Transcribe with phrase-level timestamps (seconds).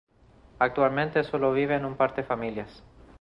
[0.57, 2.81] Actualmente sólo viven un par de familias.